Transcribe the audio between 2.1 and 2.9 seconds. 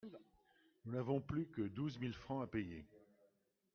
francs à payer.